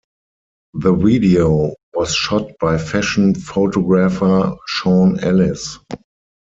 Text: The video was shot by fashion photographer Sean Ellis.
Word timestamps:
The 0.73 0.95
video 0.95 1.75
was 1.93 2.15
shot 2.15 2.53
by 2.59 2.79
fashion 2.79 3.35
photographer 3.35 4.55
Sean 4.65 5.19
Ellis. 5.19 5.77